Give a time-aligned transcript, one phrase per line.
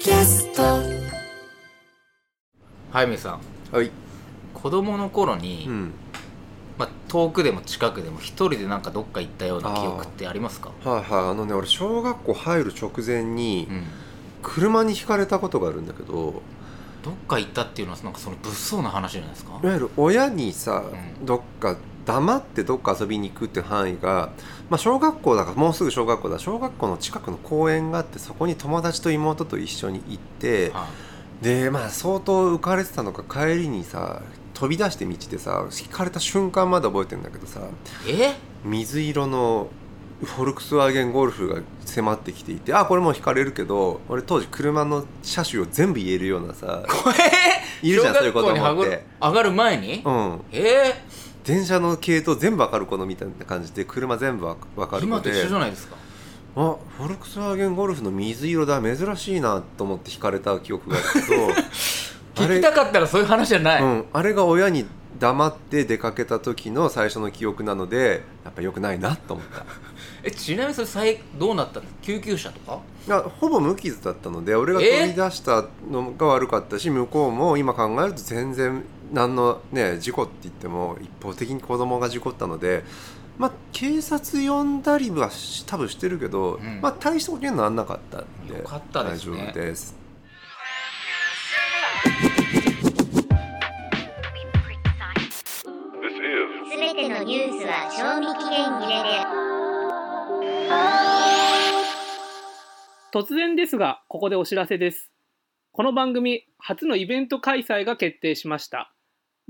[0.00, 0.62] キャスト。
[2.90, 3.40] はいみさん。
[3.76, 3.90] はい、
[4.54, 5.92] 子供の頃に、うん、
[6.78, 10.72] まあ、遠くでも近くでも一人でなんかどっか行ったような記憶ってありますか？
[10.84, 11.04] はいはい。
[11.30, 13.84] あのね俺小学校入る直前にうん。
[14.42, 16.42] 車にひかれたことがあるんだけど
[17.02, 19.60] どっか行ったっていうのはなんかその物騒な話じゃないですか？
[19.62, 20.82] いわゆる親にさ、
[21.20, 21.26] うん。
[21.26, 24.30] どっか黙ってどっか遊びに行くっていう範囲が、
[24.68, 26.38] まあ、小学校だからもうすぐ小学校だ。
[26.38, 30.86] 小学校の近くの公園があってそこに友達と妹と一緒に行っては
[31.42, 34.22] でまあ相当浮かれてたのか帰りにさ
[34.54, 37.60] 飛び出して道でさ引かれた瞬間まで覚えてんだけどさ
[38.06, 38.34] いえ？
[38.64, 39.68] 水色の
[40.22, 47.16] フォルクスワーゲンゴルフが迫ってきていてあこれもう引かれるけど俺当時車の車種を全部言えるようなさこれ
[47.88, 49.06] いるじゃんそういう子供って。
[49.18, 50.40] 上がる前に、うん。
[50.52, 50.92] え
[51.44, 55.06] 電車の系統全部わかる子のみたいな感じで車全部わわかー、る子で。
[55.06, 55.96] 今と一緒じゃないですか。
[56.56, 61.46] あフォルクスワーゲンゴルフの水色だ珍しいなと思って引かれた記憶があるけど
[62.44, 64.84] あ聞きたかったらそういう話じゃない、うん、あれが親に
[65.20, 69.64] 黙って出かけた時の最初の記憶なのでやっぱ良くないなと思った。
[70.24, 71.86] えちなみにそれ最どうなったの？
[72.02, 72.78] 救急車とか？
[73.06, 82.84] いやほぼ無傷だったので俺が飛び出したのが悪かったし向こうも今考えると全然何のね事故って言っても一方的に子供が事故ったので
[83.38, 86.80] まあ警察呼んだりはし多分してるけど、うん。
[86.82, 89.36] まあ大したことにはなんなかったんでよかったですね。
[89.36, 89.96] 大丈夫です。
[96.70, 99.24] すべてのニュースは賞味期限切れで。
[103.12, 105.10] 突然ですがここでお知らせです。
[105.72, 108.92] この番組初のイベント開催が決定しました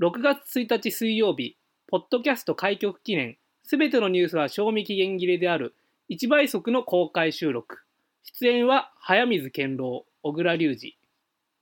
[0.01, 1.57] 6月1日水曜日
[1.87, 5.75] ポッドキャスト開局記念すべてのニュースは賞味期限切れである
[6.09, 7.77] 1倍速の公開収録。
[8.23, 10.97] 出演は早水健郎小倉隆二。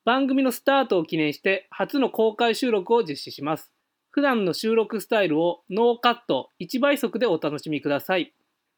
[0.05, 3.73] 番組のスタートを記念して初の公開収録を実施します。
[4.09, 8.33] 普段の収録スタイルをノーカット1倍速でお楽しみください。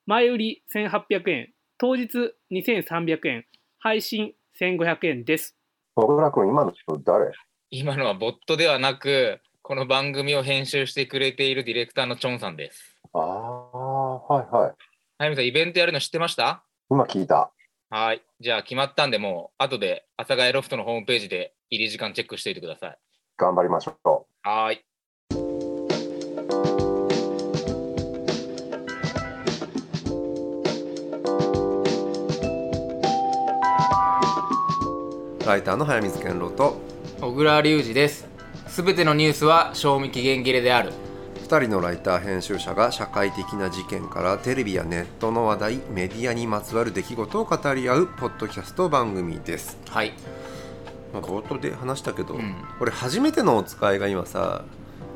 [0.07, 3.45] 前売り1800円当日2300円
[3.77, 5.55] 配信1500円です。
[5.93, 7.31] 小倉君今の人誰？
[7.69, 12.97] 今のはボットではなくこの番組を編集してくれているディレクターのチョンさんです。
[13.13, 14.71] ああはいはい。
[15.19, 16.63] はいみさんイベントやるの知ってました？
[16.89, 17.51] 今聞いた。
[17.91, 18.23] はい。
[18.39, 22.97] じゃあ決まったんでもう後で阿佐ヶ谷ロフトのホームページで入り時間チェックしておいてください。
[23.37, 23.95] 頑張りましょ
[24.41, 24.81] はーい。
[35.43, 36.81] うライターの早水健郎と
[37.21, 38.27] 小倉隆二です
[38.71, 40.93] すべてのニュースは賞味期限切れである。
[41.43, 50.13] 2人のライター編集者が社会的な事件からテレビやネットの話題メディアにまつわる出来事を語り合うポッドキャスト番組です、はい。
[51.11, 54.63] まあ、冒頭で話したけど、うん俺初めてのお使いが今さ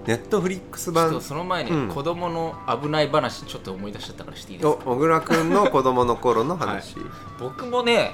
[0.05, 1.87] ネットフリックスちょっと版その前にうん。
[1.87, 6.97] 子供の危ない話ちょっと思い出しちゃったからしていいですとか小倉君の 子供の頃の話、
[7.39, 8.11] 僕もね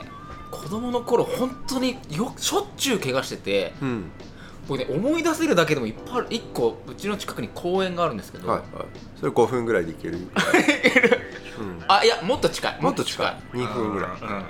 [0.51, 4.11] 子供の頃本当によしょっちゅう怪我しててうん
[4.67, 8.85] 僕ね思い出せるだけでもいっぱいある1個うちの近くに公園があるんですけど、はいはい。
[9.19, 10.17] それ5分ぐらいでいける、
[11.59, 12.77] うん、あいやもっと近い。
[12.81, 13.57] もっと近い。
[13.57, 14.09] 2分ぐらい。
[14.09, 14.41] うんうん。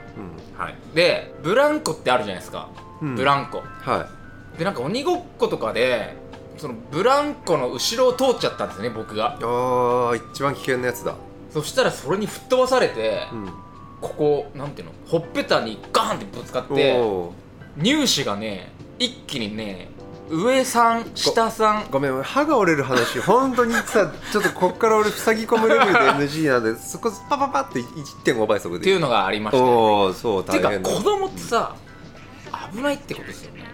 [0.57, 2.69] はい、でブランコってあるじゃないですか、
[3.01, 3.15] うん。
[3.15, 3.63] ブランコ。
[3.81, 4.07] は
[4.57, 6.15] でなんか鬼ごっことかで
[6.57, 9.37] そのブランコの後ろを通っちゃったんですね僕が。
[9.39, 11.15] いあー一番危険なやつだ。
[11.51, 13.49] そしたらそれに吹っ飛ばされて、うん。
[14.01, 14.93] ここなんていうの？
[15.07, 16.99] ほっぺたにガーンってぶつかって
[17.81, 19.89] 乳歯がね一気にね
[20.31, 23.19] 上3下3ごめん歯が折れる話。
[23.21, 28.81] 本当にさちょっとこっから俺塞ぎ込むレベルで NG なんでそこパパパって1.5倍速で。
[28.81, 30.89] っていうのがありましたよおおそうてか大変だ。
[30.89, 31.75] 子供ってさ
[32.73, 33.65] 危ないってことですよね。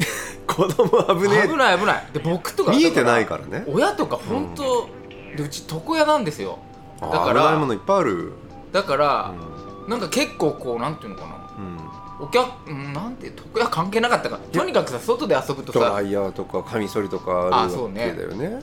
[0.46, 1.48] 子供危ねえ。
[1.48, 2.06] 危ない危ない。
[2.12, 3.64] で僕とか見えてないだからね。
[3.66, 4.88] 親とか本当、
[5.36, 6.58] でうち床屋なんですよ。
[7.00, 8.32] だだから危ないものいっぱいある。
[8.72, 9.32] だから
[9.86, 9.90] う、ん。
[9.90, 11.28] なんか結構こうなんていうのかな。
[11.58, 11.76] うん
[12.18, 14.36] お客うんなんて床屋関係なかったか。
[14.36, 15.78] らとにかくさ外で遊ぶとさ。
[15.78, 18.60] ドライヤーとかカミソリとかあるわけだよね。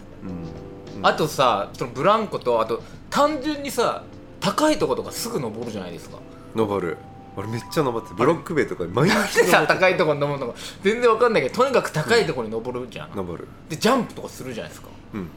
[0.95, 1.05] うん。
[1.05, 4.03] あとさそのブランコとあと単純にさ
[4.39, 6.17] 高いとことかすぐ登るじゃないですか。
[6.55, 6.97] 登る。
[7.35, 9.67] 俺めっちゃ登ってるブロック塀とか毎日で登さって。
[9.73, 10.53] 高いとこに登るの？
[10.53, 13.47] か全然わかんないけどとにかく高いとこに登るじゃん、登る。
[13.69, 14.89] でジャンプとかするじゃないですか。
[15.13, 15.29] うん。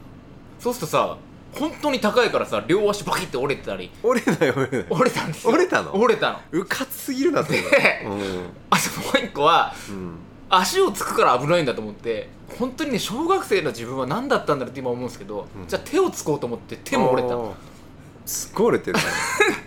[0.59, 1.17] そうするとさ
[1.59, 3.91] 本当に高いからさ両足バキって折れてたり。
[4.03, 5.53] 折れない折れない折れたんですよ。
[5.53, 5.95] 折れたの？
[5.95, 6.39] 折れたの。
[6.51, 7.71] うかつすぎるなそれでは
[8.71, 9.95] あともう一個はうん。
[9.95, 10.17] うん
[10.49, 15.67] 足をつくから危ないんだと思って本当にね小学生の自分は何だったんだろうって今思うんですけど、うん。
[15.67, 17.51] じゃあ手をつこうと思って手も折れたあー。
[18.25, 19.03] すっごい折れてるね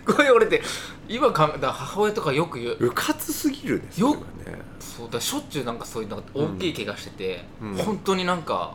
[0.07, 0.63] これ俺って
[1.07, 2.77] 今かんだから母親とかよく言う。
[2.79, 4.21] うかつすぎるねそれはね。
[4.79, 7.75] そうだしょっちゅうなんかそういうなんか大きい怪我してて、うん。
[7.75, 8.73] 本当になんか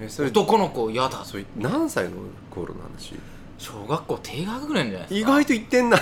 [0.00, 1.24] えそれ男の子嫌だ。
[1.24, 2.10] それ何歳の
[2.50, 3.14] 頃の話？
[3.58, 5.98] 小学校低学ぐらいじゃないです意か外と言ってんな。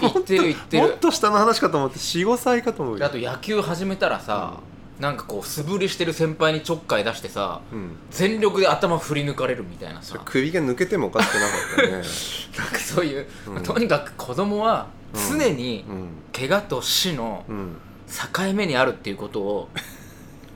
[0.00, 2.98] 言ってる言ってもっると下の話かと思って45歳かと思うよ。
[3.00, 4.60] であと野球始めたらさ、
[5.00, 7.96] なんかこう素振りしてる先輩にちょっかい出してさうん。
[8.10, 10.14] 全力で頭振り抜かれるみたいなさ。
[10.14, 12.04] なんか首が抜けてもおかしくなかったね。
[12.78, 13.62] そういう、うん。
[13.62, 15.38] とにかく子供はうん。
[15.38, 16.08] 常にうん。
[16.32, 17.76] 怪我と死のうん。
[18.06, 19.68] 境目にあるっていうことを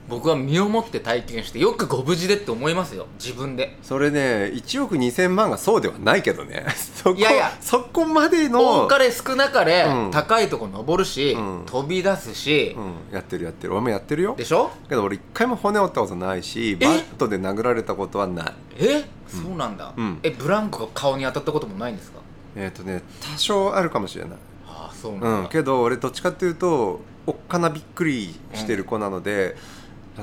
[0.07, 3.07] 僕は身をもって体験してよくご無事でって思いますよ。
[3.19, 3.75] 自分で。
[3.81, 6.65] それね1億2000万がそうではないけどね。
[6.95, 7.51] そこいやいや。
[7.59, 10.11] そこまでの多かれ少なかれうん。
[10.11, 11.63] 高いとこ登るし、うん。
[11.65, 13.73] 飛び出すし、うん、やってるやってる。
[13.73, 14.35] 俺もやってるよ。
[14.37, 14.69] でしょ？
[14.87, 18.53] けど俺一回も骨折ったことないしバットで殴られたことはない。
[18.77, 20.19] え、そうなんだ、うん。
[20.21, 22.19] えブランコが顔に当たったこともないんですか？
[22.55, 23.01] えっ、とね
[23.33, 24.37] 多少あるかもしれない。
[24.67, 25.47] ああそうなんうだ、ん。
[25.49, 29.55] けど俺どっちかっていうとおっかなびっくりしてる子なので、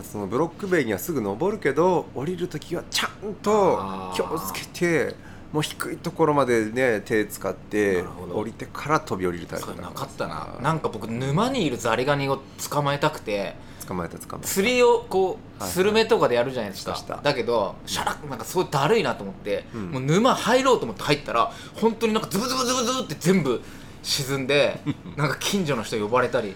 [0.02, 5.14] そのブロック塀にはすぐ登るけど降りる時はちゃんと気をつけて
[5.52, 8.02] もう低いところまでね手使って
[8.32, 10.56] 降りてから飛び降りるタイプなかったな。
[10.58, 12.40] あなんか僕沼にいるザリガニを
[12.70, 13.54] 捕まえたくて
[13.86, 14.48] 捕まえた捕まえた。
[14.48, 16.94] 釣りをこう、はいスルメとかでやるじゃないですか。
[16.96, 17.22] したした。
[17.22, 19.90] だけどシャラッなんかすごいだるいなと思って、うん。
[19.90, 23.60] もう沼入ろうと思って入ったら本当になんかズブズブズブズブって全部
[24.02, 24.80] 沈んで
[25.16, 26.54] なんか近所の人呼ばれたり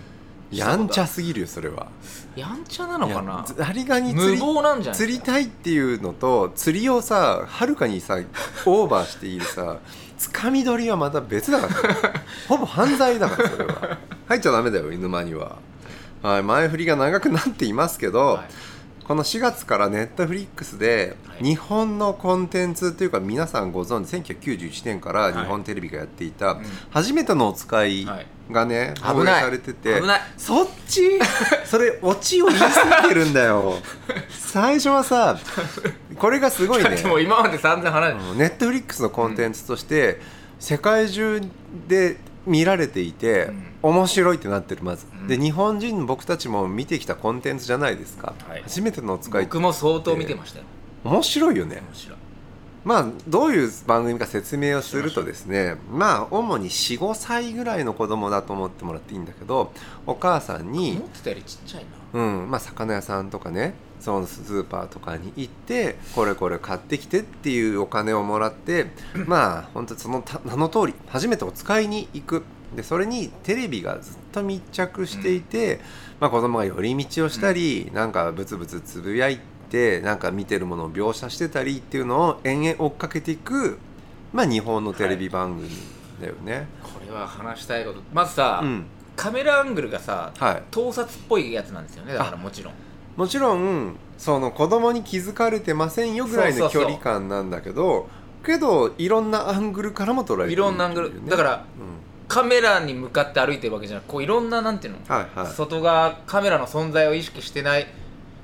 [0.50, 1.88] やんちゃすぎるよそれは。
[2.36, 3.44] やんちゃなのかな？
[3.46, 8.18] ザリガニ無釣り謀なんじゃない釣りたいっていうのと釣りをさはるかにさ
[8.66, 9.78] オーバーしているさ
[10.16, 11.94] つかみ取りはまた別だから。
[11.94, 12.00] ね
[12.48, 13.98] ほぼ犯罪だからそれは。
[14.28, 15.56] 入っちゃダメだよ沼には、
[16.22, 18.48] はい、前振りが長くなっていますけど、はい。
[19.04, 21.44] この4月からネットフリックスではい。
[21.44, 28.06] 日本のコンテンツというか皆さんご存知1991年から日本テレビがやっていたうん「初めてのお使い」
[28.50, 29.14] がね危ない。
[29.14, 30.00] 放映されてて。
[30.00, 30.20] 危ない。
[30.36, 31.18] そっち？
[31.64, 33.74] それオチを言い過ぎてるんだよ。
[34.30, 35.38] 最初はさ
[36.18, 36.90] これがすごいね。
[36.90, 40.20] でも今まで散々話ネットフリックスのコンテンツとして
[40.58, 41.40] 世界中
[41.88, 42.16] で
[42.46, 43.50] 見られていて、
[43.82, 45.26] 面白いってなってるまず、うん。
[45.26, 48.62] で日本人の僕たちも見てきたコンテンツじゃないですか、はい。
[48.62, 50.64] 初めてのお使い僕も相当見てましたよ。
[51.04, 51.76] 面白いよね。
[51.76, 52.18] 面白い
[52.86, 59.72] まあどういう番組か説明をするとですねまあ主に45歳ぐらいの子供だと思ってもらっていいんだけど
[60.06, 62.20] お母さんに思ってたよりちっちゃいな。
[62.20, 68.86] うんまあ、魚屋さんとかねそのスーパーとかに行ってこれこれ買ってきてっていうお金をもらって
[69.26, 72.44] まあ本当そのた名の通り初めてお使いに行く。
[72.74, 75.80] でそれにテレビがずっと密着していて、
[76.18, 79.55] まあ、子供が寄り道をしたり、なんかブツブツつぶやいて
[80.02, 83.78] なんか見てるものを描写してたりっていうのを延々追っかけていく、
[84.32, 85.68] まあ、日本のテレビ番組
[86.20, 86.66] だよね。
[86.82, 88.00] これは話したいこと。
[88.12, 88.86] まずさ、うん。
[89.16, 90.62] カメラアングルがさはい。
[90.70, 92.14] 盗撮っぽいやつなんですよね。
[92.14, 92.74] だからもちろん。
[93.16, 98.08] もちろんその子供に気づかれてませんよぐらいの距離感なんだけど
[98.44, 101.96] けどいろんなアングルからも捉えてるいろんなアングル、だからうん。
[102.28, 105.46] カメラに向かって歩いてるわけじゃなくこういろんななんていうの、はいはい。
[105.52, 107.86] 外側カメラの存在を意識してない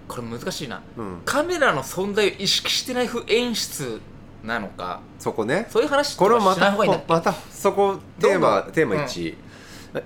[0.08, 0.82] これ難しいな。
[0.96, 4.00] うん、カメラの存在を意識してない風演出
[4.44, 5.66] なのかそこね。
[5.70, 6.76] そういう話これをまた
[7.08, 9.36] またそこテーマテーマ1、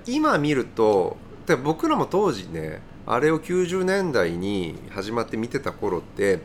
[0.06, 1.16] 今見ると
[1.46, 6.40] で僕らも当時ねあれを90年代に始まって見てた頃って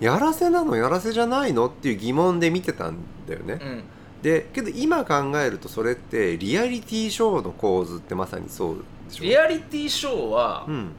[0.00, 2.96] やらせなのやらせじゃないのっていう疑問で見てたん
[3.26, 3.82] だよね、うん。
[4.22, 9.24] でけど今考えるとそれってリアリティショーの構図ってまさにそうでしょ。
[9.24, 10.90] リアリティショーはうん。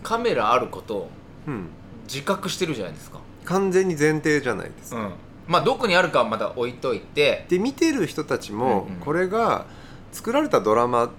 [0.00, 1.08] カメラあること
[2.04, 3.20] 自覚してるじゃないですか。
[3.44, 5.12] 完全に前提じゃないですか、うん。
[5.46, 7.46] まあどこにあるかはまだ置いといて。
[7.48, 9.00] で見てる人たちもうんうん。
[9.00, 9.66] これが
[10.12, 11.10] 作られたドラマ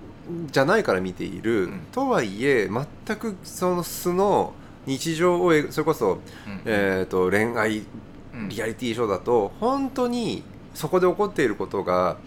[0.51, 1.81] じゃないから見ている、うん。
[1.91, 4.53] とはいえ全くその素の
[4.85, 6.19] 日常を描それこそ、うん。
[6.65, 7.83] えー、と恋愛
[8.33, 8.49] うん。
[8.49, 10.43] リアリティショーだと本当に
[10.73, 12.17] そこで起こっていることが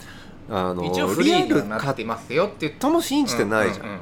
[0.50, 3.92] あの一応フリーにはなかってますよって言とも信じてないじゃん,、うう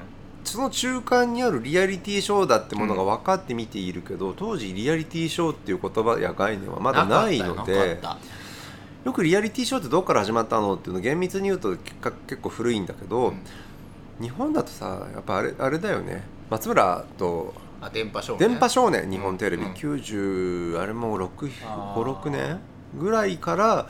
[0.44, 8.00] その中間にあるリアリティショーだってものが分かって見ているけど、当時リアリティショーっていう言葉や概念はまだないので
[9.04, 11.76] よくリアリティショーってどこから始まったのっていうの厳密に言うと
[12.26, 13.42] 結構古いんだけど、うん。
[14.20, 16.22] 日本だとさやっぱあれあれだよね。
[16.50, 17.54] 松村と
[17.92, 18.48] 電波少年？
[18.48, 19.72] 電波少年日本テレビ、うん。
[19.72, 21.28] 90あれもあー
[21.94, 22.60] 56年？
[22.98, 23.88] ぐらいから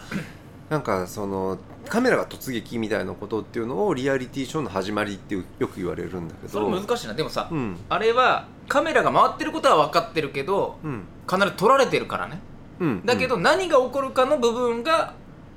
[0.70, 1.58] なんかその
[1.88, 7.14] カメラが突撃みたいなことっていうのをリアリティショーの始まりってよく言われるんだけそどれ難しいな。
[7.14, 7.76] でもさ、うん。
[7.88, 11.02] あれはカメラが回ってることは分かってるけどうん。
[11.28, 12.38] 必ず撮られてるからね。
[12.78, 13.04] うん。
[13.04, 15.14] だけど何が起こるかの部分が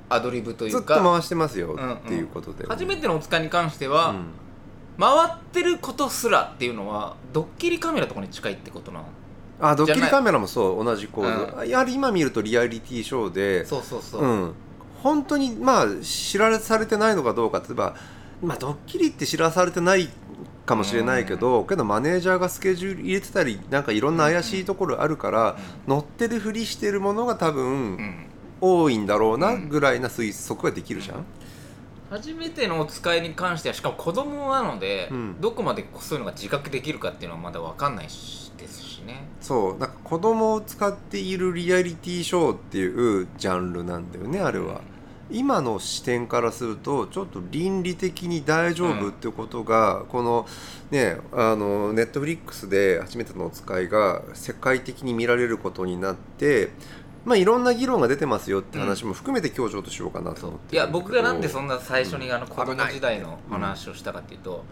[0.08, 4.24] アドリブといずっとうか回してますようんうんっていうことで、初めてのお使いに関しては、うん。
[4.98, 9.06] 回ってることすらっていうのはドッキリカメラとかに近いってことなの？
[9.60, 14.54] あドッキリカメラもそう同じ構造、やはり今見るとリアリティショーでそうそうそう、うん、
[15.04, 17.94] 本当にまあ知らされてないのかどうか例えば、
[18.42, 20.08] まあ、ドッキリって知らされてない
[20.64, 27.70] かもしれないけど、けどマネージャーがスケジュール入れてたりなんかいろんな怪しいところあるから、乗ってるふりしてるものが多分、う
[28.00, 28.26] ん。
[28.62, 31.26] 多いんだろうなうんぐらいな推測ができるじゃん、
[32.08, 35.36] 初めてのお使いに関してはしかも子供なので、うん。
[35.38, 39.26] どこまでそういうのが自覚できるかっていうのはまだ分かんないしですしね。
[39.42, 39.78] そう。
[39.78, 44.80] なんか子供を使っているリアリティショーっていうジャンルなんだよねあれは、
[45.34, 50.46] 今の視点からするとちょっと倫理的に大丈夫ってことが、この
[50.90, 56.70] ねあのネットフリックスで初めてのお使いが世界的に見られることになって
[57.24, 64.64] まあいろんな議論が出てますよって話も含めて今日ちょっとしようかなと思っていや僕がなんでそんんな最初にあの子供時代の話をしたかっていうと、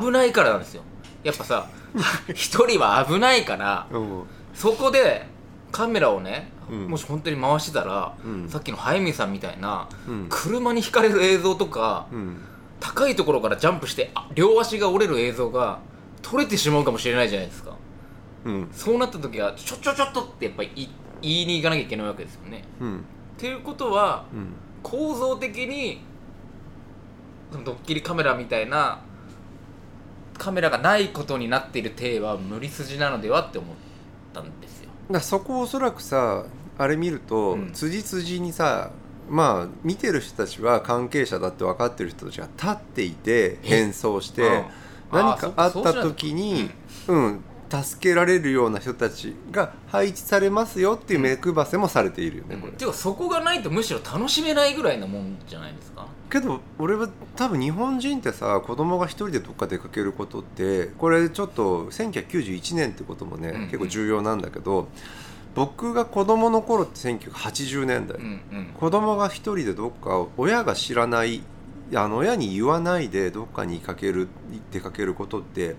[0.00, 0.82] 危ないからなんですよ。
[1.24, 1.68] やっぱさ
[2.32, 4.22] 一人は危ないからうん。
[4.54, 5.26] そこで
[5.72, 8.48] カメラをね、うんもし本当に回してたら、うん。
[8.48, 10.26] さっきの早見さんみたいなうん。
[10.28, 12.40] 車にひかれる映像とか、うん。
[12.80, 15.80] 高いところからジャンプしてあ両足が折れる映像が
[16.22, 17.76] 撮れてしまうかもしれないじゃないですか。
[18.44, 18.68] うん。
[18.72, 20.88] そうなった時はちょちょちょっとってやっぱりい
[21.20, 22.64] 言いに行かなきゃいけないわけですよね。
[22.80, 22.98] うん。
[22.98, 23.00] っ
[23.36, 24.52] ていうことはうん。
[24.82, 26.00] 構造的に
[27.50, 29.00] そのドッキリカメラみたいな
[30.38, 33.76] カメラがないことになっている体は無理筋なのではって思っ
[34.32, 36.44] たんですよだそこをおそらくさ
[36.76, 37.72] あれ見ると、うん。
[37.72, 38.90] 辻辻にさ
[39.28, 44.64] まあ見てる人たちは関係者だって分かってる人たちが立っていて変装してうん
[45.12, 46.70] 何かあった時に
[47.08, 52.72] うん助けられるような人たちが配置されますよっていう目配せもされているよね、これ。
[52.72, 56.06] ていうかそこがないとむしろ楽しめないぐらいなもんじゃないですか？
[56.30, 63.62] けど俺は多分日本人ってさ子供が一人でどっか出かけることってこれちょっと1991年ってこともね、うん。
[63.62, 64.88] うん結構重要なんだけど
[65.54, 68.66] 僕が子供の頃って1980年代、うんうん。
[68.78, 71.42] 子供が一人でどっか親が知らない
[71.94, 74.28] あの親に言わないでどっかにかける
[74.70, 75.76] 出かけることって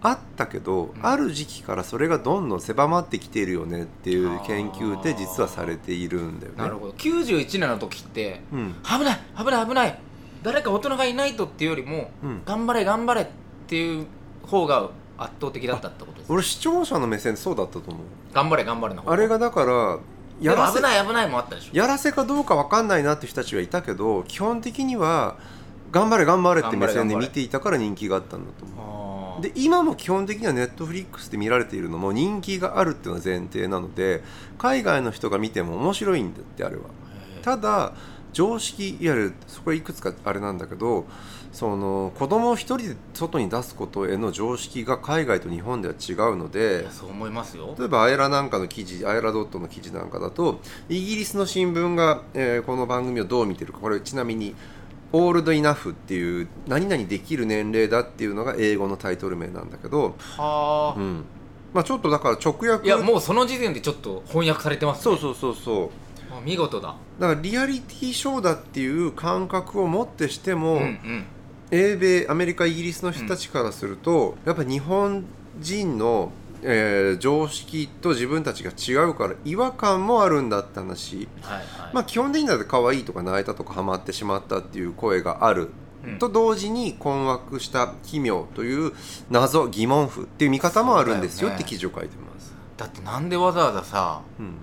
[0.00, 1.06] あったけど、うん。
[1.06, 6.58] ある時期からそれがどんどん狭まってきているよねっていう研究って実はされているんだよね。
[6.58, 6.92] なるほど。
[6.92, 8.74] 91年の時ってうん。
[8.82, 9.98] 危ない危ない危ない。
[10.42, 13.26] 誰か大人がいないとっていうよりもうん、頑張れ頑張れっ
[13.66, 14.06] ていう
[14.46, 18.02] 方が圧倒的だったってことです俺視聴者の目線そうだったと思う。
[18.32, 19.98] 頑張れ頑張れの方あれがだから
[20.40, 21.76] やらせ危ない危ないもあったでしょ。
[21.76, 25.36] やらせかどうか分かんないなって人たちはいたけど基本的には
[25.90, 29.07] 頑張れ頑張れって目線で見ていたから人気があったんだと思う。
[29.40, 34.22] で今も基本的にはネットフリックスで見られているのも人気があるっていうのが前提なので
[34.58, 36.82] 海外の人が見ても面白いんだってあれは。
[37.42, 37.92] ただ
[38.32, 41.06] 常識いわゆるそこはいくつかあれなんだけど
[41.50, 47.74] その子供を一人で外に出すことへの常識が海外と日本では違うのいでやそう思いますよ。
[47.78, 53.78] 例えばアイラなんかの記事アイラドットの記事なんかだとイギリスの新聞が、えーこの番組をどう見てるか。
[53.78, 54.54] これちなみに
[55.12, 61.24] 「オールド・イナフ」っていう何々できる年齢だっていうのが英語のタイトル名なんだけど、はあ、うん。
[61.72, 62.86] まあ、ちょっとだから直訳。
[62.86, 65.90] いやもうその時点でちょっと翻訳されてます、ね、そうそうそうそう。
[66.30, 66.96] あ見事だ。
[67.18, 71.24] だからリアリティショーだっていう感覚をもってしても、うんうん。
[71.70, 75.24] 英米アメリカイギリスの人たちからすると、やっぱ日本
[75.60, 81.28] 人の、えー常識と自分たちが違うから違和感もあるんだって話。
[81.42, 85.70] はいはい、まあ基本的には可愛いとか泣いたとかハマってしまったっていう声がある、
[86.04, 86.18] うん。
[86.18, 88.92] と同時に困惑した奇妙という
[89.30, 94.54] 謎疑問符っていう見方もあるんですよって記事を書いてます、だってなんでわざわざさうん、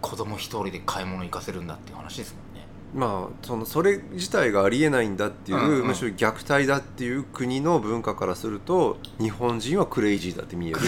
[0.00, 2.44] 子供一人で買い物行かせるんだっていう話ですもん。
[2.44, 2.49] ね
[2.94, 5.86] まあそのそれ自体がありえないんだっていう、うんうん。
[5.88, 10.78] むしろ虐待だっていう国の文化からすると日本人はクレイジーだって見える。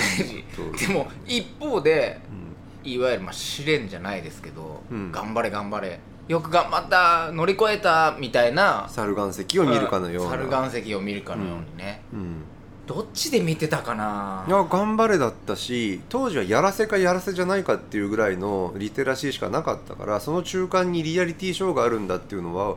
[0.86, 2.90] でも一方でうん。
[2.90, 5.12] いわゆるまあ試練じゃないですけど、うん。
[5.12, 6.00] 頑張れ頑張れ。
[6.28, 12.44] よく頑張った乗り越えたみたいな猿岩石を見るかのような、猿岩石を見るかのようにね、うん、
[12.86, 14.44] どっちで見てたかな？
[14.48, 22.76] いや頑張れだったし当時はやらせかやらせじゃないかっていうぐらいのリテラシーしかなかったからその中間にリアリティショーがあるんだっていうのは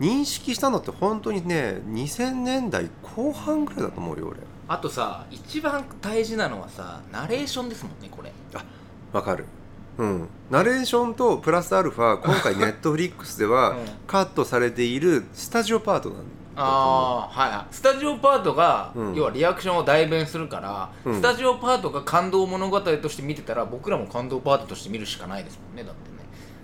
[0.00, 4.38] 認識したのって本当にね2000年代後半ぐらいだと思うよ俺。
[4.68, 8.32] あとさ一番大事なのはさナレーションですもんねこれ。
[9.12, 9.44] わかる。
[9.98, 10.28] うん。
[10.50, 13.76] ナレーションとプラスアルファ今回 ネットフリックスではうん。
[14.06, 16.18] カットされているスタジオパートなん
[16.56, 17.74] ああはいはい。
[17.74, 19.14] スタジオパートが、うん。
[19.14, 21.18] 要はリアクションを代弁するから、うん。
[21.18, 26.16] スタジオパートが感動物語として見てたら僕らも感動パートとして見るしかないですもんねだってね。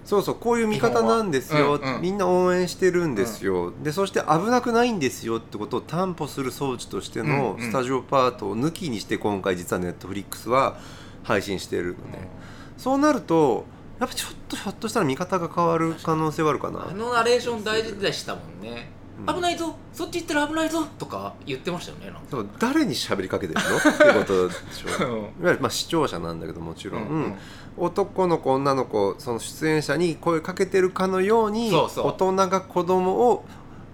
[0.04, 2.02] そうそうこういう見方なんですよ、基本はうんうん。
[2.02, 7.62] みんな応援してるんですよ、でそして危なくないんですよってことを担保する装置としてうんのうん。
[7.62, 10.78] スタジオパートを抜きにして今回実はネットフリックスは
[11.24, 12.18] 配信してるので、
[12.78, 13.66] そうなると
[14.00, 16.88] やっぱちょっとひょっとしたら見方が変わる可能性はあるかな。
[16.88, 18.90] あのナレーション大事でしたもんね、
[19.26, 19.34] うん。
[19.34, 19.74] 危ないぞ。
[19.92, 20.84] そっち行ったら危ないぞ。
[20.98, 22.20] とか言ってましたよねなんか。
[22.30, 23.76] そう誰に喋りかけてるの？
[23.92, 25.08] っていうことでしょう。
[25.10, 25.18] ん。
[25.18, 27.38] いわゆるまあ視聴者なんだけどもちろん、うんうん。
[27.76, 32.06] 男の子女の子その出演者に声かけてるかのようにそうそう。
[32.08, 33.44] 大人が子供を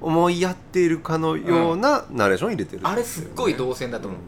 [0.00, 4.20] 思いやっているかのようなナレーションを入れてる、あれすっごい動線だと思う、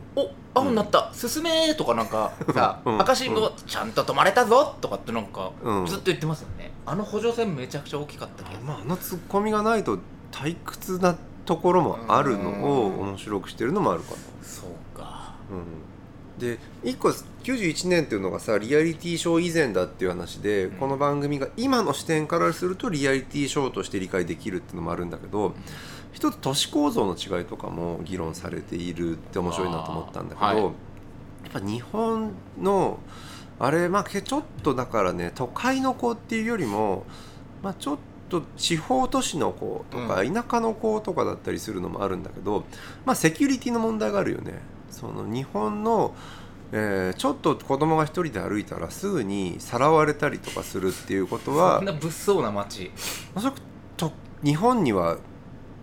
[0.54, 1.10] お青になった。
[1.12, 3.00] 進めーとかなんか さ、うん。
[3.00, 4.74] 赤信号ちゃんと止まれたぞ。
[4.80, 5.86] とかってなんか、うん。
[5.86, 6.72] ずっと言ってますよね。
[6.86, 9.98] あの補助線めちゃくちゃ大きかったけど、まあ、あのツッコミがないと
[10.36, 11.16] 退屈な
[11.46, 13.08] ところもあるのをうん。
[13.08, 15.34] 面白くしてるのもあるかな、そうか。
[15.50, 17.08] うん、で1個
[17.42, 20.76] 91年っていうのがさリアリティショー以前だっていう話で、うん。
[20.76, 25.54] この番組が今の視点からするとリアリティショーとして理解できるっていうのもあるんだけど
[26.12, 30.56] 一つ都市構造の違いとかも議論されているって面白いなと思ったんだけど、はい。
[30.58, 30.72] やっ
[31.52, 32.98] ぱ日本の
[33.58, 37.04] あれまあけちょっとだからね都会の子っていうよりも、
[37.62, 37.98] まあ、ちょっ
[38.28, 42.64] と地方都市の子とか、う田舎の子とかだったりするのもあるんだけど、
[43.04, 44.60] まあ、セキュリティの問題があるよね。
[44.90, 46.14] その日本の
[46.72, 52.90] えーちょっと子供が一人で歩いたらすぐにさらわれたりとかするっていうことはそんな物騒な街。
[53.34, 53.60] おそらく
[53.96, 55.18] と日本には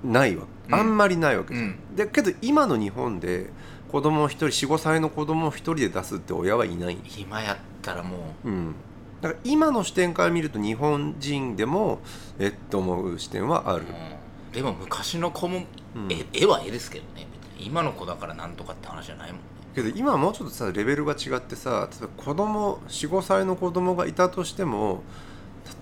[0.03, 0.43] ないわ。
[0.67, 0.75] うん。
[0.75, 1.95] あんまりないわけじゃん、うん。
[1.95, 3.49] でけど今の日本で
[3.93, 8.75] 子供を一人45歳の子供を一人で出すって親はいない、今やったらもうん、
[9.23, 11.99] だから今の視点から見ると日本人でも
[12.39, 14.51] えっと思う視点はあう、る、うん。
[14.53, 15.63] でも昔の子も、
[15.95, 16.11] うん。
[16.11, 17.25] 絵絵は絵ですけどね。
[17.57, 19.47] 今の子だからなんとかって話じゃないもんね。
[19.73, 25.01] けど今はもうちょっとさレベルが違ってさ例えば子供45歳の子供がいたとしても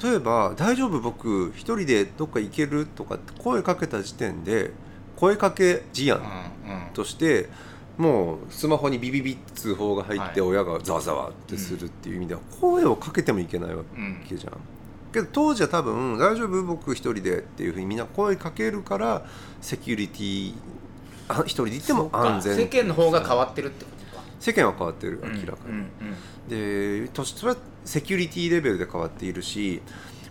[0.01, 4.71] 例えば「大丈夫僕一人でどっか行ける?」とかって声かけた時点で
[5.17, 6.19] 声かけ事案
[6.65, 6.93] うんうん。
[6.93, 7.49] として
[8.01, 10.49] もうスマホにビビビって通報が入ってはい。
[10.49, 14.53] 親がざわざわってするっていう意味では声をかけてもいけないわうんけじゃん。
[15.13, 19.25] けど当時は多分「大丈夫僕一人で」っていうふうにみんな声かけるから
[19.61, 20.53] セキュリティ
[21.27, 22.55] あ一人で行っても安全。
[22.55, 24.23] 世間の方が変わってるってことか。
[24.39, 25.71] 世間は変わってる明らかに。
[25.71, 25.87] うんうん
[26.49, 29.81] でとそれはセキュリティレベルで変わっているし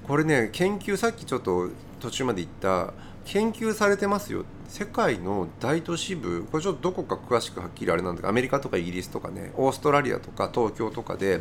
[0.06, 1.68] これね研究さっきちょっと
[2.00, 2.92] 途中まで言った
[3.24, 11.40] 研究されてますよ世界の大都市部これちょっとどこか詳しくはっきりあれなんだけどアメリカとかイギリスとかねオーストラリアとか東京とかで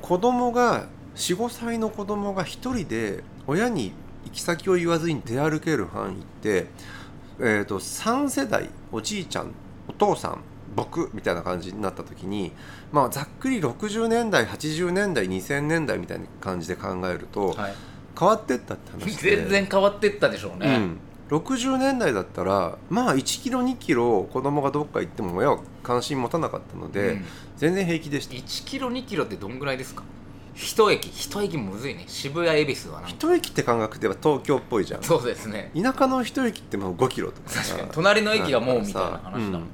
[0.00, 3.92] 子供が45歳の子供が一人で親に
[4.26, 6.66] 行き先を言わずに出歩ける範囲って、
[7.40, 9.52] えー、と3世代おじいちゃん
[9.88, 10.44] お父さん
[10.76, 12.52] 僕みたいな感じになった時に、
[12.92, 17.74] まあ、ざっくり60年代80年代2000年代みたいな感じで考えるとはい、
[18.16, 19.36] 変わってったって話で。
[19.36, 20.98] 全然変わってったでしょうね、うん、
[21.30, 27.24] 60年代だったらまあ1キロ2キロ子供がどっか行っても親は関心持たなかったので、うん。
[27.56, 28.34] 全然平気でした。
[28.34, 30.02] 1キロ2キロってどんぐらいですか？
[30.54, 31.06] 一駅。
[31.06, 32.04] 一駅むずいね。
[32.08, 33.08] 渋谷恵比寿はなんか。
[33.10, 35.02] 一駅って感覚では東京っぽいじゃん。
[35.02, 35.70] そうですね。
[35.80, 37.62] 田舎の一駅ってもう5キロとかさ。
[37.62, 37.90] 確かに。
[37.92, 39.66] 隣の駅がもうみたいな話だもんね、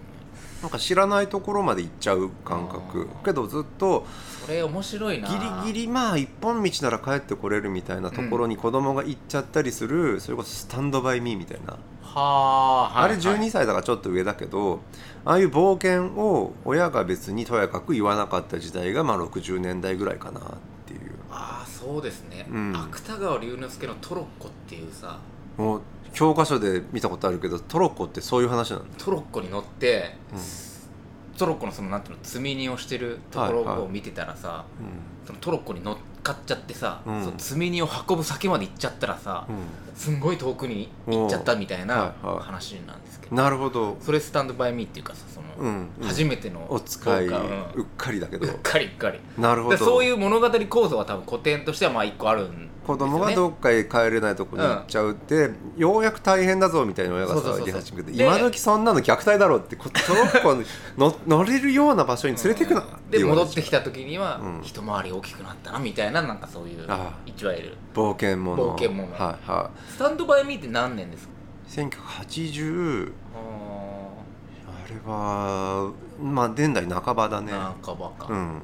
[0.67, 3.07] なんか知らないところまで行っちゃう感覚。
[3.25, 4.05] けどずっと
[4.45, 5.29] それ面白いな。
[5.29, 14.81] ギリギリまあ一本道なら帰ってこれるみたいなところに子供が行っちゃったりする、それこそスタンドバイミーみたいな、はあ、あれ12歳だからちょっと上だけど
[15.25, 20.43] ああいう冒険を親が別にとやかく言わなかった時代がまあ60年代ぐらいかなっ
[20.85, 21.13] ていう。
[21.31, 22.77] ああそうですね、うん。
[22.77, 25.21] 芥川龍之介のトロッコっていうさ
[25.57, 25.83] もう
[26.17, 31.37] 教科書で見たことあるけどトロッコってそういう話なんだ、トロッコに乗ってうん。
[31.37, 33.87] トロッコのそのなんていうの積み荷をしてるところはいはい。
[33.87, 37.25] を見てたらさ、うそのトロッコに乗っかっちゃってさ、うん。
[37.25, 39.65] その積み荷を運ぶ先まで行っちゃったらさ、んうん。
[39.95, 42.45] すんごい遠くに行っちゃったみたいなはいはい。
[42.45, 46.07] 話なんですけど、なるほど、それスタンドバイミーっていうかさその、うんうん。
[46.07, 47.41] 初めてのお使い、効果
[47.75, 48.47] うっかりだけど。
[48.47, 49.21] うんうっかりうっかり。
[49.39, 49.77] なるほど。
[49.77, 57.67] でそういう物語構造は多分古典としてはまあ一個あるん子供がどっかへ帰れないとこに行っちゃうって、ようやく大変だぞみたいな親がさそうそうそうそう。
[57.67, 58.13] 言い始めて。
[58.13, 60.65] で今時そんなの虐待だろってこトロッコに
[60.97, 64.63] 乗乗れるような場所に連れてくなってで戻ってきた時には、うん。
[64.63, 67.31] 一回り大きくなったなみたいななんかそういうああ。
[67.31, 67.77] いわゆる。
[67.95, 68.57] 冒険者。
[68.63, 69.03] 冒険者。
[69.25, 71.33] はいはスタンドバイミーって何年ですか？
[71.83, 73.39] い1980あ
[74.69, 77.53] あれはまあ年代半ばだね。
[77.53, 78.63] ー半ばか、うん。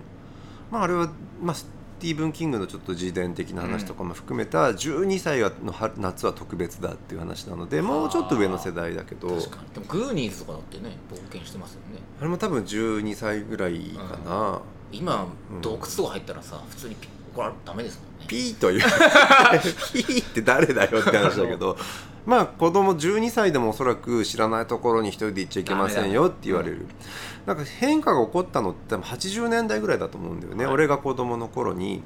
[0.70, 1.08] まああれは、
[1.40, 9.28] まあ、スティーブン・キングのちょっと自伝的な話とかも含めた12歳の春夏は特別だっていう話なのでもうちょっと上の世代だけど。
[9.28, 9.74] 確かに。
[9.74, 12.00] でもグーニーズとかだってね冒険してますよね。
[12.20, 14.60] あれも多分12歳ぐらいかな、
[14.90, 15.60] 今、うん。
[15.60, 16.96] 洞窟とか入ったらさ普通に
[17.34, 18.26] これダメですもんね。
[18.28, 18.82] ピーという。
[19.92, 21.76] ピーって誰だよって話だけど
[22.26, 26.86] まあ子供12歳でもおそらく知らないところに一人で行っちゃいけませんよって言われる、
[27.46, 30.74] なんか変化が起こったのって多分80年代ぐらいだと思うんだよね、はい。
[30.74, 32.02] 俺が子供の頃に。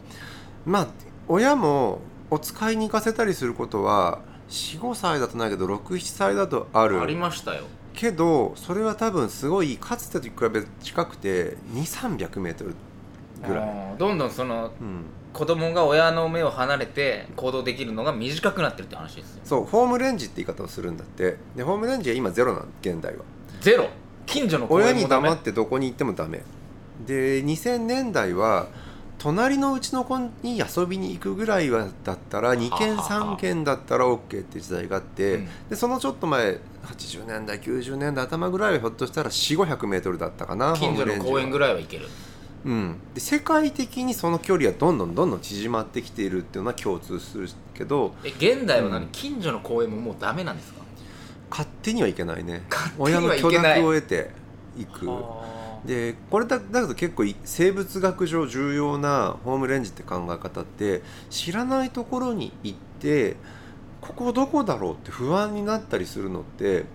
[0.64, 0.86] まあ
[1.28, 7.00] 親もお使いに行かせたりすることは45歳だとないけど67歳だとある。
[7.00, 7.64] ありましたよ。
[7.94, 12.74] けどそれは多分すごいかつてと比べて近くて2300メートル
[13.46, 15.04] ぐらい、どんどんそのうん、
[15.36, 19.40] 子供が親の目を離れて行動できるのが短くなってるって話ですよ。
[19.44, 21.36] そうホームレンジって言い方をするんだって。
[21.54, 23.22] でホームレンジは今ゼロなん現代は
[23.60, 23.86] ゼロ。
[24.24, 25.28] 近所の公親に園もダメ。
[25.28, 26.42] 黙ってどこに行ってもダメ。
[27.06, 28.68] で2000年代は
[29.18, 35.48] 隣のうちの子に遊びに行くぐらいはだったら2軒ははは3軒だったら OK って時代があって、うん。
[35.68, 42.08] でそのちょっと前80年代90年代頭ぐらいはひょっとしたら4500メートルだったかな近所の公園ぐらい、らいは行ける
[42.66, 50.80] うん、で世界的にその距離はどんどんどんどん縮まってきているっていうのは共通するけどえ現代は何、うん近所の公園ももうダメなんですか？
[51.48, 52.64] 勝手にはいけないね。
[52.98, 54.30] 親の許諾を得て
[54.76, 55.08] いく。
[55.84, 63.36] でこれだだけど結構い生物学上重要なホームレンジって考え方って知らないところに行って
[64.00, 66.86] ここどこだろうって不安になったりするのって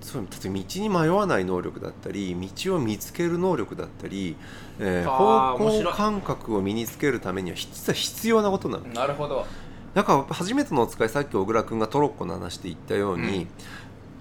[0.00, 4.36] そそう例えば道に迷わない能力だったり道を見つける能力だったり、
[4.78, 8.86] えー方向感覚を身につけるためには実は必要なことなの。
[8.86, 9.46] なるほど。
[9.94, 13.46] だから初めてのお使いさっき小倉君がトロッコの話で言ったように、うん。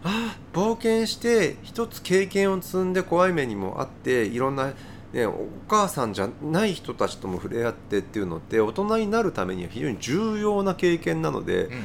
[0.03, 4.73] ああ冒険して一つ経験を積んで怖い目にもあっていろんな、
[5.13, 11.83] ね、お母さんじゃない人たちとも触れ合ってっていうのって大人になるためには非常に重要な経験なので、うん。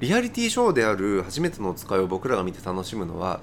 [0.00, 3.40] リアリティショーである初めてのお使いを僕らが見て楽しむのは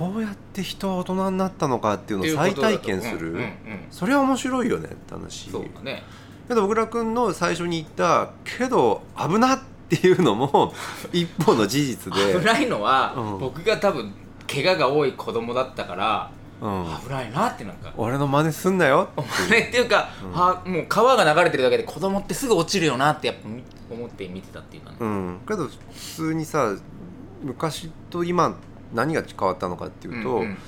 [0.00, 3.50] こうやって人は大人になったのかっていうのを再体験する、うんうんうん。
[3.90, 5.50] それは面白いよねって話。
[5.50, 6.02] そうだね。
[6.48, 9.60] けど小倉君の最初に言ったけど危なっ
[9.90, 10.72] ていうのも
[11.12, 12.38] 一方の事実で。
[12.38, 13.38] 危ないのは、うん。
[13.40, 14.14] 僕が多分
[14.50, 16.30] 怪我が多い子供だったから
[16.62, 17.92] うん、危ないなってなんか。
[17.98, 20.32] 俺の真似すんなよお前っていうか、うん。
[20.32, 25.40] はもう川が流れてるだけで子供ってすぐ落ちるよなってやっぱみ思って見てたっていうかね、うん。
[25.46, 26.74] けど普通にさ
[27.42, 28.56] 昔と今
[28.94, 30.58] 何が変わったのかっていうと、うんうん。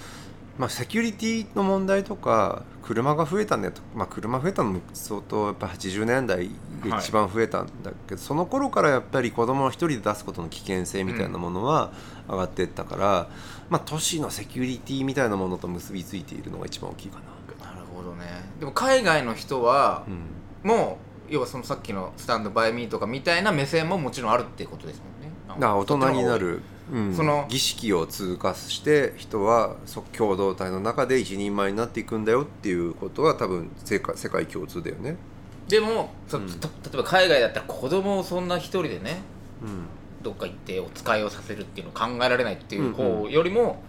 [0.58, 6.50] まあ、セキュリティの問題とか車が増えたねと、まあ、車増えたのも相当やっぱ80年代
[6.86, 11.92] が一番増えたんだけど、その頃からやっぱり子供を一人で出すことの危険性みたいなものは
[12.28, 13.28] 上がっていったから、
[13.70, 17.20] まあ、都市のセキュリティみたいなものと結びついているのが一番大きいか
[17.60, 17.66] な。
[17.66, 18.26] なるほどね。
[18.60, 20.68] でも海外の人はうん。
[20.70, 20.98] も
[21.30, 25.04] う要はそのさっきのスタンドバイミーとかみたいな目線ももちろんあるっていうことですも
[25.56, 25.66] んね。
[25.66, 27.14] 大人になる、うん。
[27.14, 27.46] その。
[27.48, 35.16] 儀式を通過して人はそ共同体の中で一人前になっていくんだよっていうことは多分世界世界共通だよね。
[35.68, 36.48] でもそうん。
[36.48, 39.22] た例えば海外だったら子供をそんな一人でね
[39.62, 39.86] うん
[40.22, 43.82] どっか行ってお使いをさせるっていうのを考えられないっていううんう方よりも、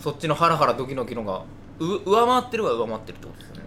[0.00, 1.42] そっちのハラハラドキドキのが
[1.78, 3.62] う上回ってるは上回ってるってことですよね。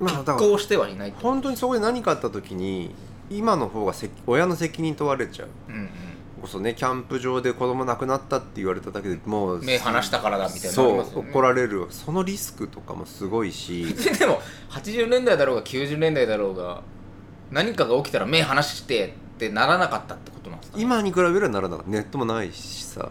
[0.00, 2.94] まあしてはいない本当にそこで何かあった時に
[3.30, 5.48] 今の方がせ親の責任問われちゃう。
[5.68, 5.88] うんうん
[6.42, 11.86] こそねキャンプ場で子供亡くなったって言われただけでもう目離したからだみたいな怒られる。
[11.90, 13.86] そのリスクとかもすごいし。
[14.18, 16.82] でも80年代だろうが90年代だろうが
[17.52, 21.90] 何かが起きたら目離してってならなかったってことなんですか、今に比べればならなかった。
[21.90, 23.10] ネットもないしさ。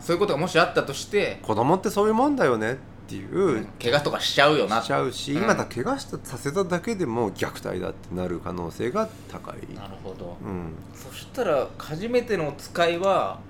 [0.00, 2.76] そういうことがもしあったとして子供ってそういうもんだよねっ
[3.08, 4.82] ていう怪我とかしちゃうよな。
[4.82, 5.42] しちゃうし、うん。
[5.42, 10.36] 今だ怪我したさせただけでも虐待だってなる可能性が高い、なるほど。
[10.44, 10.72] うん。
[10.94, 13.40] そしたら初めてのお使いは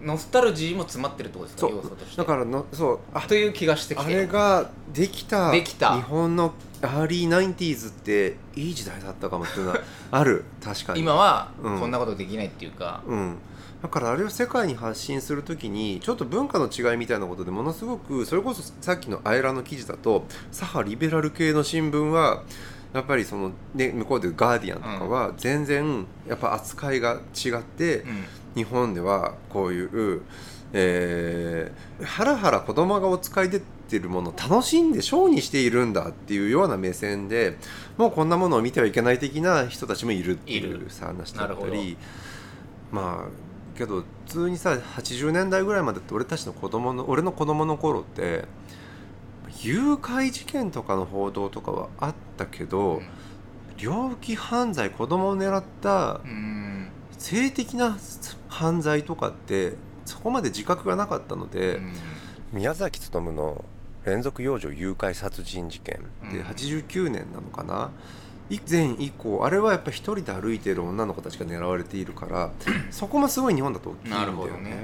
[0.00, 1.68] うん、ノスタルジーも詰まってるってことですか？
[1.68, 1.76] そう。
[1.76, 2.16] 要素として。
[2.16, 2.98] だからのそう。
[3.14, 5.50] あという気がしてきあてれができた。
[5.50, 5.94] できた。
[5.96, 9.80] 日本の early nineties っていい時代だったかもっていうのは
[10.12, 10.44] ある。
[10.64, 11.00] 確かに。
[11.00, 11.78] 今はうん。
[11.78, 13.36] こんなことできないっていうか、うん、
[13.82, 22.42] だからあれを世界に発信するときにちょっと文化の違いみたいなことでものすごくそれこそさっきのアイラの記事だと左派リベラル系の新聞は
[22.92, 28.24] やっぱりその、ね、向こうでガーディアンとかは全然やっぱ扱いが違って、うん。
[28.54, 30.22] 日本ではこういう、
[30.72, 37.56] えー、ハラハラ子供がお使い出てるものを楽しんでショーにしているんだっていうような目線で
[37.96, 40.86] もうこんなものを見てはいけない的な人たちもいるっていいうる。
[40.90, 41.96] さ話だったり
[42.90, 43.49] まあ
[43.80, 48.44] けど普通にさ80年代ぐらいまでって俺たちの子供の俺の子供の頃って
[49.62, 53.02] 誘拐事件とかの報道とかはあったけど、
[53.78, 56.20] 猟奇犯罪子供を狙った
[57.18, 57.98] 性的な
[58.48, 61.92] 犯罪とかってそこまで自覚がなかったので、うん
[62.52, 63.64] 宮崎勉の
[64.04, 66.00] 連続幼女誘拐殺人事件
[66.32, 67.90] でうん89年なのかな？
[68.50, 72.50] 以前以降あれはやっぱ一人で歩いてる女の子たちが狙われているから
[72.90, 74.70] そこもすごい日本だと大きいんだよなるほどね。
[74.70, 74.76] ね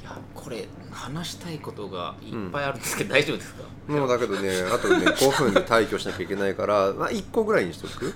[0.00, 3.62] いやこれ話したいことがいっぱいあるんですけど、大丈夫ですか？
[3.86, 8.14] もうだけどねあとね 5分で退去しなきゃいけないから、まあ、1個ぐらいにしとく？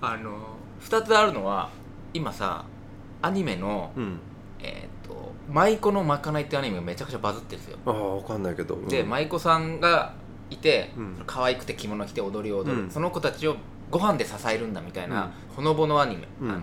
[0.00, 1.68] あの2つあるのは
[2.14, 2.64] 今さ
[3.20, 4.18] アニメの、うん。
[4.64, 8.88] えっ、と舞妓のまかないってアニメがめちゃくちゃバズってるんですよ、ああ分かんないけど、うん。
[8.88, 10.14] で舞妓さんが
[10.50, 11.22] いて、うん。
[11.26, 12.90] 可愛くて着物着て踊りを踊る、うん。
[12.90, 13.56] その子たちを
[13.92, 15.54] ご飯で支えるんだみたいな、うん。
[15.54, 16.50] ほのぼのアニメ、うん。
[16.50, 16.62] あの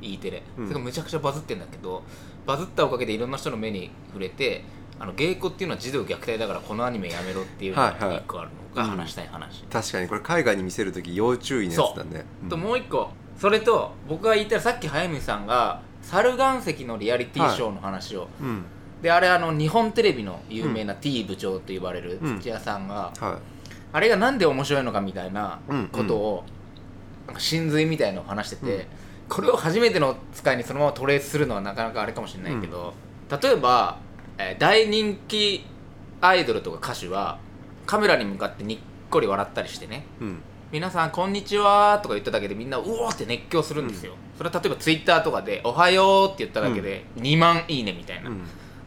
[0.00, 0.66] E テレ、うん。
[0.68, 2.04] それがむちゃくちゃバズってんだけど
[2.46, 4.62] バズったおかげでいろんな人の目に触れて
[5.00, 8.16] あの芸妓っていうのは児童虐待だからこのアニメやめろっていうのがはいはい。
[8.18, 12.24] 一個あるのが話したい話、確かにこれ海外に見せる時要注意のやつだね。
[12.48, 13.10] ともう一個。
[13.38, 18.64] それと僕が言ったらさっき早見さんが猿岩石のリアリティショーの話を、うん、うん。
[19.02, 22.40] であれあの日本テレビの有名な T 部長と呼ばれるうん。
[22.40, 23.38] 土屋さんが、は
[23.92, 25.88] あれがなんで面白いのかみたいなうん。
[25.88, 26.46] ことを、なん。
[26.46, 26.55] か
[27.38, 28.84] 真髄みたいのを話してて、うん。
[29.28, 32.94] これを初めての使いにそのままトレースするのはなかなかあれかもしれないけど、
[33.42, 33.98] 例えば、
[34.38, 35.64] えー大人気
[36.20, 37.38] アイドルとか歌手は
[37.86, 38.78] カメラに向かってにっ
[39.10, 40.38] こり笑ったりしてねい、うん。
[40.72, 48.40] 皆さんこんにちはとか言っただけでみんなうおーって熱狂するんですよ、それは例えばツイッターとかでおはようって言っただけで2万いいねみたいな、うん。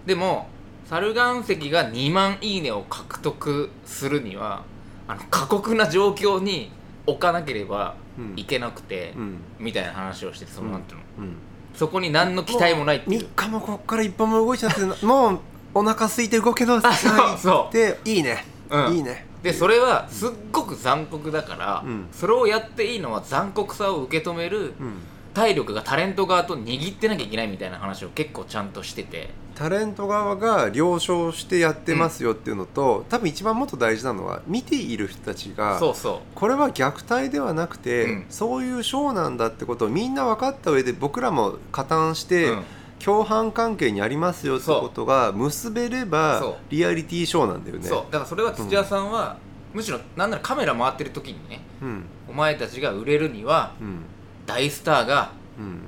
[0.06, 0.47] でも
[0.86, 4.63] 猿岩石が2万いいねを獲得するには
[5.08, 6.71] あの過酷な状況に
[7.10, 8.34] 置かなければうん。
[8.36, 9.38] いけなくて、うん。
[9.60, 10.74] みたいな話をしててその、うん。
[10.74, 11.04] なんていうの。
[11.19, 11.36] うん。
[11.74, 13.19] そこに何の期待もないっていう。
[13.22, 15.39] 3日もこっから一歩も動いちゃってもう
[15.74, 17.74] お腹空いて動けなあそう。
[17.74, 18.95] でいいね、うん。
[18.95, 19.26] いいね。
[19.41, 22.08] でそれはすっごく残酷だから、うん。
[22.12, 24.93] それをやっていいのは残酷さを受け止めるうん
[25.39, 29.30] 体力がタレント側と握ってなきゃいけないみたいな話を結構ちゃんとしてて。
[29.56, 38.25] タレント側が了承してやってますよっていうのと、多分一番もっと大事なのは見ている人たちがそうそこれは虐待ではなくて、うん。
[38.30, 42.63] そういうショーなんだってことをみんな分かった上で僕らも加担しう、て、うん。
[42.99, 47.88] 共犯関係にありますよってことが結べればリアリティショーなんだよね。
[47.88, 47.97] そう。
[48.12, 49.38] だからそれは土屋さんは、
[49.73, 52.04] むしろなんならカメラ回ってる時にねうん。
[52.28, 54.04] お前たちが売れるにはうん
[54.50, 55.82] 大スターがうん。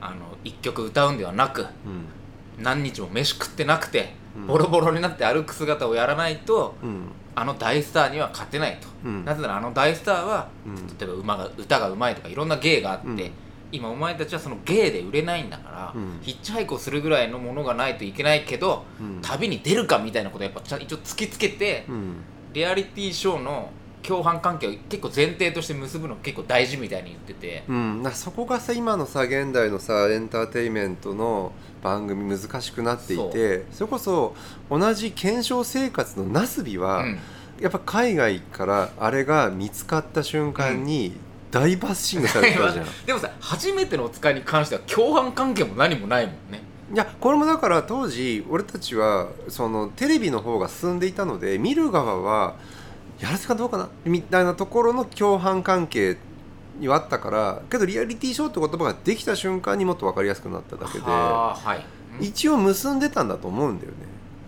[0.00, 1.68] あの一曲歌うんではなくうん。
[2.62, 4.46] 何日も飯食ってなくて、うん。
[4.46, 7.08] ボロボロになって歩く姿をやらないとうん。
[7.34, 9.24] あの大スターには勝てないと、うん。
[9.24, 10.86] なぜならあの大スターはうん。
[10.86, 13.30] 例えば馬が歌がうまいとかいろんな芸があって、うん。
[13.72, 16.18] 今お前たちはその芸で売れないんだから、うん。
[16.20, 19.20] ヒッチハイクをするぐらいのものがないといけないけど、うん。
[19.22, 22.16] 旅に出るかみたいなことをやっぱちゃん一応突きつけて、うん。
[22.52, 23.70] リアリティショーの
[24.06, 34.34] 共犯関係を結構前提として結ぶの結構大事みたいに言ってて、うん、なそこがさ今のさ現代のさエンターテインメントの番組難しくなっていてそれこそ
[34.70, 37.18] 同じ検証生活のナスビは、うん。
[37.60, 41.14] やっぱ海外からあれが見つかった瞬間に
[41.50, 42.86] 大バッシングされてたじゃん。
[43.06, 46.62] でもさ初めてのお使いに関しては共犯関係も何もないもんね。
[46.92, 52.56] いやこれもだから当時俺たちはそのテレビの方が進んでいたので見る側は
[53.20, 56.16] やらせかどうかなみたいなところの共犯関係
[56.78, 61.56] にはあったからけどリアリティショーって言葉ができた瞬間にもっと分かりやすくなっただけでは
[62.20, 62.26] い。
[62.26, 63.96] 一応結んでたんだと思うんだよね。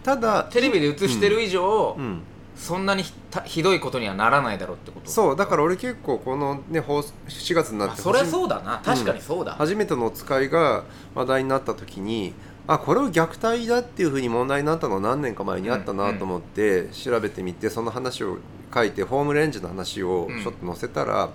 [0.02, 2.20] ただテレビで映してる以上、うん。
[2.56, 3.04] そんなに
[3.44, 5.10] ひどいことにはならないだろうってこと？
[5.10, 5.36] そう。
[5.36, 8.80] だから俺結構このね放送7月になってあそりゃそうだな。
[8.82, 12.32] 確かにそうだ、初めてのお使いが話題になった時に
[12.68, 18.38] あこれを虐待だっていうふうに問題になったのは何年か前にあったなと思って調べてみてその話を
[18.74, 21.30] 書いてホームレンジの話をちょっと載せたら、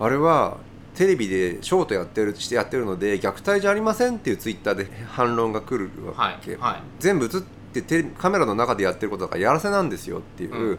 [0.00, 0.56] あれは
[0.94, 6.82] テレビでショートやってるしてやってるので虐待じゃありませんっていうツイッターで反論が来るわけ、はいはい。
[6.98, 7.30] 全部映っ
[7.72, 10.78] てテレビカメラの中でやってることだからやらせなんですよっていう、うん。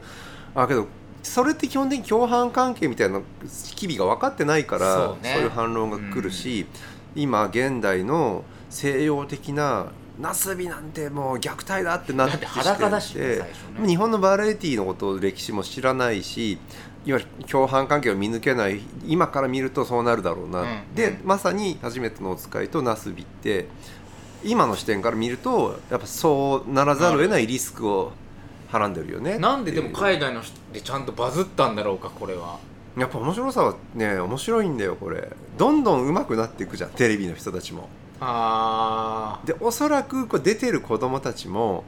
[0.56, 0.88] あけど
[1.24, 3.22] それって基本的に共犯関係みたいな
[3.76, 5.38] 機微が分かってないからそうね。
[5.40, 6.68] いう反論が来るし、
[7.16, 13.42] 今現代の西洋的なナスビなんてもう虐待だってなって裸だしね
[13.86, 16.54] 日本のバラエティーのこと歴史も知らないし
[17.06, 20.96] いわゆる共犯関係を見抜けない今から見るとそうなるだろうな、うん。
[20.96, 23.68] で、うんまさに初めてのお使いとナスビって
[24.44, 28.12] 今の視点から見るとやっぱそうならざるを得ないリスクを
[28.70, 29.38] はらんでるよね。
[29.38, 32.58] なんででも海外の人でちゃんとバズったんだろうかこれは。
[32.98, 35.30] やっぱ面白さはね面白いんだよこれ。
[35.58, 37.90] どんどん上手くなっていくじゃんテレビの人たちも
[38.26, 41.84] あでおそらくこう出てる子供たちも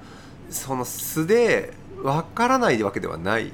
[0.50, 3.52] その素でわからないわけではない。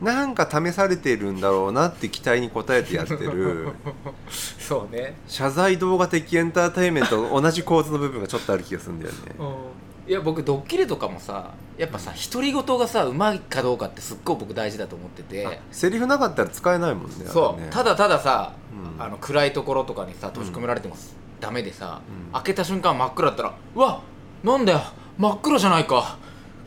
[0.00, 3.68] なんか試されてるんだろうなって期待に応えてやってる。
[4.58, 5.14] そうね。
[5.28, 9.18] 謝罪動画的エンターテインメントと同じ構図の部分がちょっとある気がするんだよね。
[10.08, 15.60] いや僕ドッキリとかもさやっぱさ独り言がさうまいかどうかってすっごい僕大事だと思ってて。
[15.70, 18.54] セリフなかったら使えないもんねそう、ただたださ、
[18.98, 19.04] うん。
[19.04, 20.96] あの暗いところとかにさ閉じ込められても
[21.42, 22.32] ダメでさ、うん。
[22.32, 24.00] 開けた瞬間真っ暗だったらうわ
[24.42, 24.80] なんだよ
[25.18, 26.16] 真っ暗じゃないか。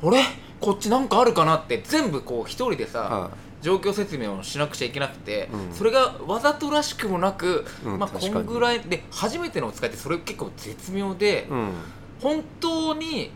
[0.03, 0.19] 俺
[0.59, 5.73] こっちなんかあるかなって全部こう一人でさ、は状況説明をしなくちゃいけなくて、うん。
[5.73, 8.33] それがわざとらしくもなく、まあうん確かに。
[8.33, 11.71] こんぐらいで初めてのお使いってそれ結構絶妙で、いうん。
[12.21, 13.31] 本当に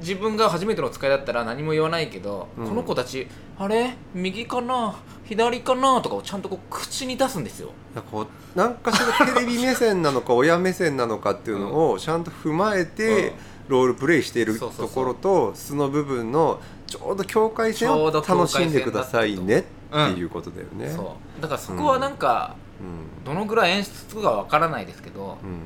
[0.00, 2.68] 自分が初めてのお使いだったら何も言わないけど、うん。
[2.68, 3.26] この子たち
[3.58, 3.94] あれ？
[4.14, 4.96] 右かな？
[5.24, 6.00] 左かな？
[6.00, 7.70] とかをちゃんとこう口に出すんですよ。
[7.94, 13.34] なんかこうなんかしらテレビ目線なのか 親目線なのかっていうのをちゃんと踏まえて
[13.68, 14.88] ロールプレイしているそうそうそう。
[14.88, 20.90] ところと素の部分のちょうど境界線を楽しんでくださいねうんっていうことだよね。
[20.94, 23.24] そうだからそこはなんか、うん。
[23.24, 25.62] どのぐらい演出かわからないですけど、うん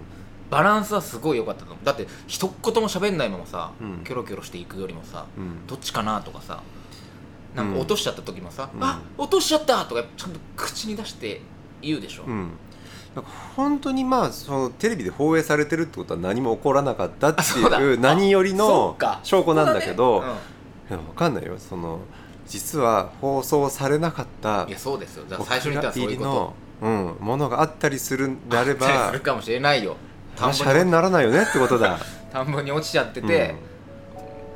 [0.52, 1.84] バランスはすごい良かったと思う。
[1.86, 4.04] だって一言も喋んないままさ、うん。
[4.04, 5.66] キョロキョロしていくよりもさ、うん。
[5.66, 6.62] どっちかなとかさ
[7.56, 8.84] なんか落としちゃった時もさ、うん。
[8.84, 11.40] あ落としちゃったとかちゃんと口に出して
[11.80, 12.50] 言うでしょ、うん。
[13.14, 20.26] なんか本当にまあそのテレビで放映されてるってことは何も起こらなかったっていう何よりその証拠なんだけどね。
[20.90, 21.54] いやわかんないよ。
[21.58, 22.00] その
[22.46, 25.24] 実は放送されなかったうんいやそうですよ。
[25.28, 26.34] 最初に言ったらそういうこお蔵
[26.82, 29.96] 入りの、うん、ものがあったりするんであればするかもしれないよ
[30.42, 31.98] 田んぼシャレににならないよねってことだ、
[32.32, 33.54] 田んぼに落ちちゃってて、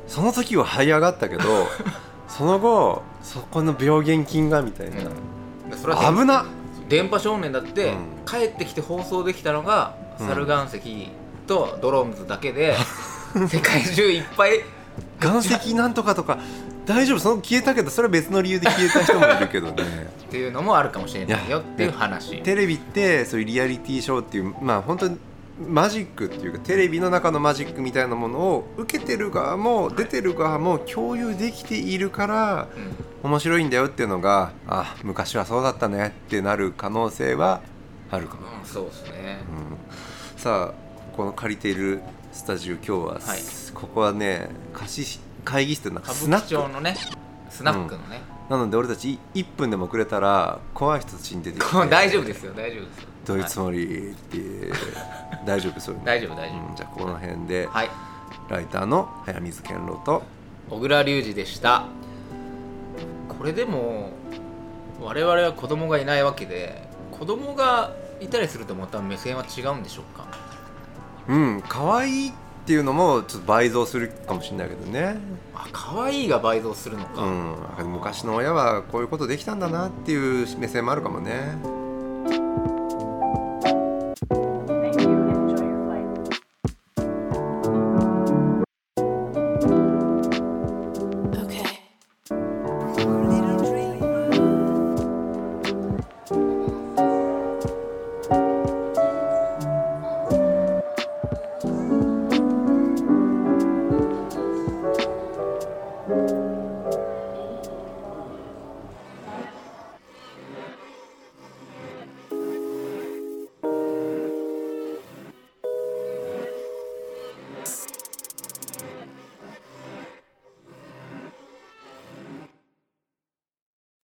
[0.05, 0.11] うん。
[0.11, 1.43] その時は這い上がったけど
[2.27, 5.69] その後そこの病原菌がみたいな、うん。
[5.69, 6.45] でそれは危な。
[6.89, 7.97] 電波少年だって、うん。
[8.25, 10.27] 帰ってきて放送できたのが、うん。
[10.27, 11.11] サル岩石
[11.47, 12.75] とドローンズだけで
[13.47, 14.61] 世界中いっぱい
[15.21, 16.37] 岩石なんとかとか
[16.85, 17.19] 大丈夫。
[17.19, 19.83] その消えたけどそれは別の理由で消えた人もいるけどね。
[20.27, 22.41] っていうのもあるかもしれないよっていう話。
[22.43, 25.17] テレビってそういうリアリティショーっていうまあ本当に
[25.59, 32.67] マジックっていうかテレビの中のマジックみたいなものを受けてる側も出てる側も共有できているから
[33.23, 33.29] うん。
[33.29, 37.61] 面白いんだよっていうのがあ昔はそうだったねってなる可能性は
[38.11, 39.39] あるかも、うんそうですね。
[40.35, 40.39] うん。
[40.39, 43.39] さあこの借りているスタジオ今日は、はい。
[43.73, 46.47] ここはね貸し会議室のは歌舞伎スナック。
[46.47, 46.95] 町のね
[47.49, 51.89] スナックのね、なので俺たち1分でも遅れたら怖い人たちに出てきて。
[51.89, 53.41] 大丈夫ですよ大丈夫ですよどうい。
[53.41, 54.37] うつもりって、
[55.45, 55.97] 大丈夫そうい。
[55.97, 57.89] うの大丈夫大丈夫うんじゃあこの辺で、はい。
[58.49, 60.23] ライターの早水健郎と
[60.69, 61.85] 小倉隆二でした。
[63.27, 64.11] これでも
[65.01, 70.25] 我々は子供がいないわけで子供がいたりするとまた目線は違うんでしょうか？
[71.27, 72.33] うん可愛いっ
[72.65, 75.17] ていうのもちょっと倍増するかもしれないけどね、
[75.53, 81.57] あ可愛いが倍増するのか、うん、昔の親はこういうことできたんだなっていう目線もあるかもね